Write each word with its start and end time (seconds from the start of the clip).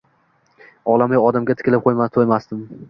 olamu 0.95 1.21
odamga 1.29 1.59
tikilib 1.61 1.89
toʼymasdim 2.19 2.69